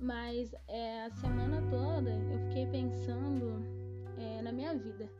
[0.00, 3.62] Mas é, a semana toda eu fiquei pensando
[4.16, 5.10] é, na minha vida.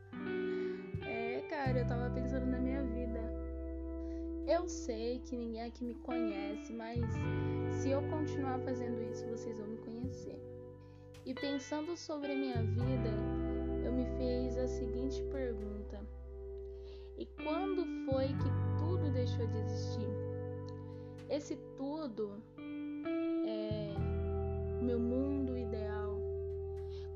[1.05, 3.19] É, cara, eu tava pensando na minha vida.
[4.47, 6.99] Eu sei que ninguém aqui me conhece, mas
[7.71, 10.41] se eu continuar fazendo isso, vocês vão me conhecer.
[11.27, 13.11] E pensando sobre a minha vida,
[13.85, 15.99] eu me fiz a seguinte pergunta:
[17.19, 20.09] E quando foi que tudo deixou de existir?
[21.29, 22.41] Esse tudo
[24.91, 26.19] meu mundo ideal.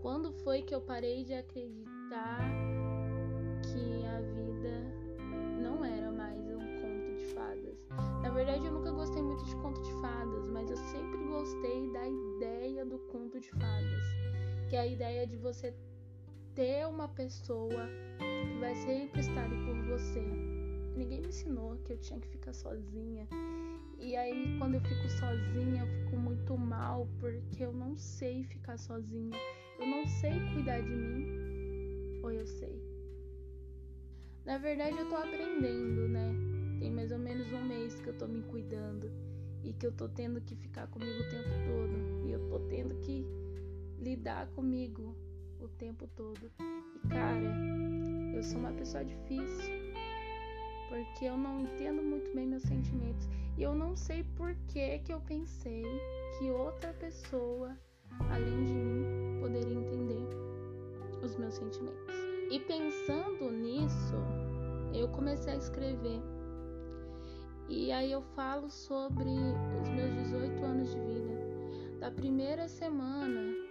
[0.02, 2.40] Quando foi que eu parei de acreditar
[3.64, 7.78] que a vida não era mais um conto de fadas?
[8.22, 12.08] Na verdade, eu nunca gostei muito de conto de fadas, mas eu sempre gostei da
[12.08, 14.06] ideia do conto de fadas,
[14.70, 15.74] que é a ideia de você
[16.54, 17.90] ter uma pessoa
[18.20, 20.22] que vai sempre estar ali por você.
[20.96, 23.28] Ninguém me ensinou que eu tinha que ficar sozinha.
[24.06, 28.78] E aí, quando eu fico sozinha, eu fico muito mal porque eu não sei ficar
[28.78, 29.36] sozinha.
[29.80, 32.22] Eu não sei cuidar de mim.
[32.22, 32.80] Ou eu sei?
[34.46, 36.32] Na verdade, eu tô aprendendo, né?
[36.80, 39.12] Tem mais ou menos um mês que eu tô me cuidando
[39.64, 42.28] e que eu tô tendo que ficar comigo o tempo todo.
[42.28, 43.26] E eu tô tendo que
[43.98, 45.16] lidar comigo
[45.60, 46.52] o tempo todo.
[46.60, 47.58] E cara,
[48.36, 49.74] eu sou uma pessoa difícil.
[50.90, 53.28] Porque eu não entendo muito bem meus sentimentos.
[53.58, 55.86] E eu não sei por que, que eu pensei
[56.38, 57.78] que outra pessoa,
[58.30, 60.28] além de mim, poderia entender
[61.24, 62.16] os meus sentimentos.
[62.52, 64.16] E pensando nisso,
[64.94, 66.22] eu comecei a escrever.
[67.68, 69.30] E aí eu falo sobre
[69.82, 72.00] os meus 18 anos de vida.
[72.00, 73.66] Da primeira semana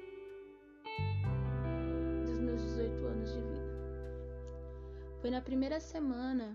[5.24, 6.52] Foi na primeira semana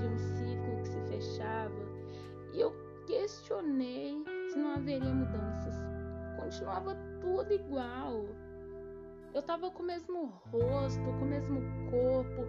[0.00, 1.95] de um ciclo que se fechava
[2.56, 2.72] e eu
[3.06, 5.74] questionei se não haveria mudanças.
[6.40, 8.24] Continuava tudo igual.
[9.34, 12.42] Eu tava com o mesmo rosto, com o mesmo corpo,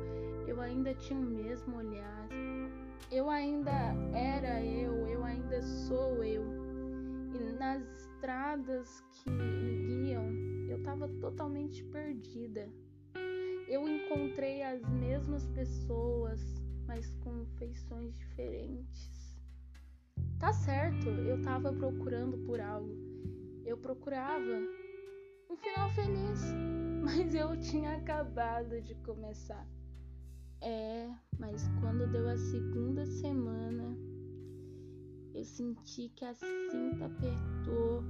[0.47, 2.29] eu ainda tinha o mesmo olhar.
[3.11, 6.43] Eu ainda era eu, eu ainda sou eu.
[7.33, 10.23] E nas estradas que me guiam,
[10.69, 12.69] eu tava totalmente perdida
[13.67, 16.41] eu encontrei as mesmas pessoas,
[16.85, 19.16] mas com feições diferentes.
[20.39, 22.95] Tá certo, eu tava procurando por algo.
[23.65, 24.61] Eu procurava
[25.49, 26.41] um final feliz,
[27.03, 29.67] mas eu tinha acabado de começar.
[30.61, 33.97] É, mas quando deu a segunda semana,
[35.33, 38.03] eu senti que a cinta apertou.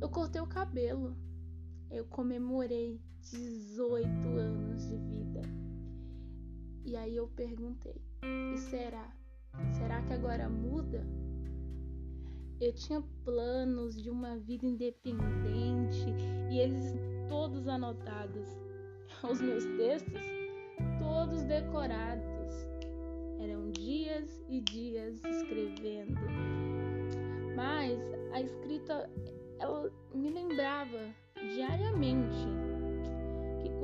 [0.00, 1.16] Eu cortei o cabelo.
[1.90, 5.42] Eu comemorei 18 anos de vida.
[6.84, 9.14] E aí eu perguntei: e será?
[9.78, 11.06] Será que agora muda?
[12.64, 16.06] Eu tinha planos de uma vida independente
[16.50, 16.94] e eles
[17.28, 18.48] todos anotados.
[19.30, 20.22] Os meus textos
[20.98, 22.54] todos decorados.
[23.38, 26.18] Eram dias e dias escrevendo.
[27.54, 28.00] Mas
[28.32, 29.10] a escrita
[29.58, 31.14] ela me lembrava
[31.54, 32.48] diariamente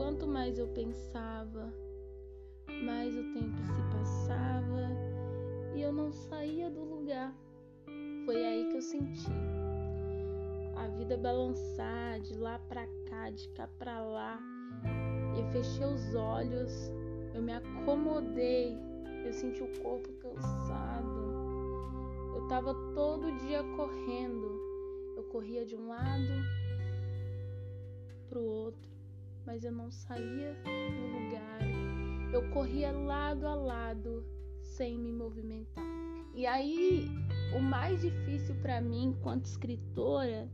[0.01, 1.71] quanto mais eu pensava,
[2.83, 4.89] mais o tempo se passava
[5.75, 7.35] e eu não saía do lugar.
[8.81, 9.31] Eu senti
[10.75, 14.41] a vida balançar de lá para cá, de cá para lá.
[15.37, 16.91] Eu fechei os olhos,
[17.35, 18.79] eu me acomodei,
[19.23, 21.21] eu senti o corpo cansado.
[22.35, 24.49] Eu tava todo dia correndo.
[25.15, 26.33] Eu corria de um lado
[28.31, 28.89] pro outro
[29.45, 31.61] mas eu não saía do lugar.
[32.33, 34.25] Eu corria lado a lado
[34.63, 35.85] sem me movimentar.
[36.35, 37.11] E aí,
[37.55, 40.49] o mais difícil para mim, enquanto escritora,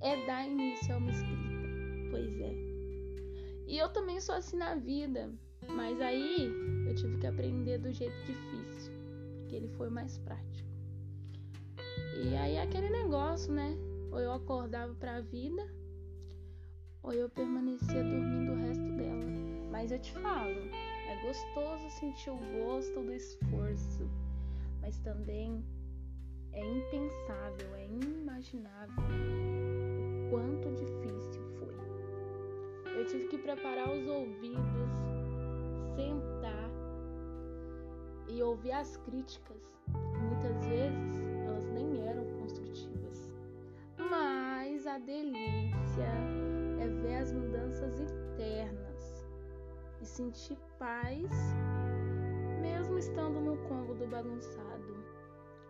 [0.00, 1.68] é dar início a uma escrita.
[2.10, 2.52] Pois é.
[3.66, 5.32] E eu também sou assim na vida,
[5.68, 6.50] mas aí
[6.86, 8.92] eu tive que aprender do jeito difícil,
[9.38, 10.68] porque ele foi mais prático.
[12.22, 13.76] E aí aquele negócio, né?
[14.10, 15.66] Ou eu acordava para a vida,
[17.02, 19.24] ou eu permanecia dormindo o resto dela.
[19.70, 20.68] Mas eu te falo,
[21.08, 24.08] é gostoso sentir o gosto do esforço,
[24.80, 25.64] mas também
[26.52, 29.04] é impensável, é inimaginável
[30.26, 31.74] o quanto difícil foi.
[32.94, 34.92] Eu tive que preparar os ouvidos,
[35.96, 36.70] sentar
[38.28, 39.56] e ouvir as críticas.
[40.20, 43.30] Muitas vezes elas nem eram construtivas,
[44.10, 46.10] mas a delícia
[46.80, 49.26] é ver as mudanças internas
[50.00, 51.30] e sentir paz,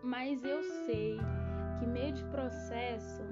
[0.03, 1.17] Mas eu sei
[1.79, 3.23] que meio de processo,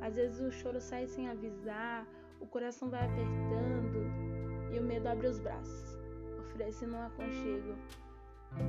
[0.00, 2.04] às vezes o choro sai sem avisar,
[2.40, 4.04] o coração vai apertando
[4.74, 5.96] e o medo abre os braços,
[6.40, 7.76] oferecendo um aconchego.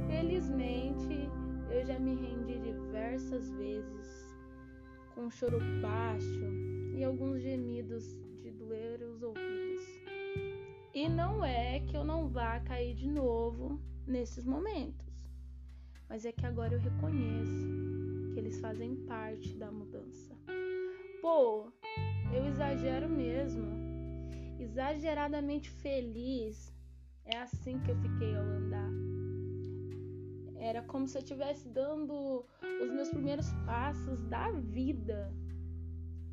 [0.07, 1.29] Felizmente,
[1.71, 4.35] eu já me rendi diversas vezes,
[5.15, 6.43] com um choro baixo
[6.95, 9.81] e alguns gemidos de doer os ouvidos.
[10.93, 15.06] E não é que eu não vá cair de novo nesses momentos,
[16.09, 17.67] mas é que agora eu reconheço
[18.33, 20.35] que eles fazem parte da mudança.
[21.21, 21.71] Pô,
[22.33, 23.65] eu exagero mesmo.
[24.59, 26.73] Exageradamente feliz.
[27.25, 28.91] É assim que eu fiquei ao andar.
[30.55, 32.45] Era como se eu estivesse dando
[32.81, 35.31] os meus primeiros passos da vida.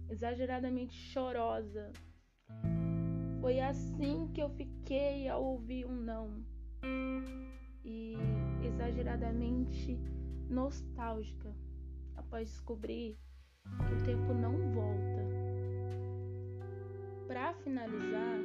[0.08, 1.92] Exageradamente chorosa.
[3.40, 6.44] Foi assim que eu fiquei ao ouvir um não.
[7.84, 8.14] E
[8.66, 9.98] exageradamente
[10.48, 11.54] nostálgica
[12.16, 13.18] após descobrir
[13.86, 15.24] que o tempo não volta.
[17.26, 18.38] Para finalizar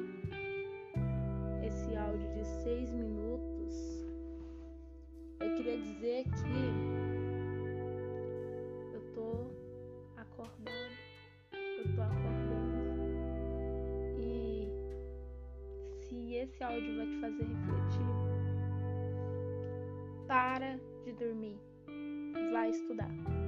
[1.62, 3.74] esse áudio de seis minutos,
[5.40, 6.60] eu queria dizer que
[8.94, 9.50] eu tô
[10.16, 10.72] acordada,
[11.52, 12.90] eu tô acordando
[14.18, 14.68] e
[16.02, 18.09] se esse áudio vai te fazer refletir,
[20.30, 21.58] para de dormir,
[22.52, 23.39] vai estudar.